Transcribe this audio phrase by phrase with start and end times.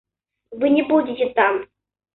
[0.49, 1.67] Вы не будете там?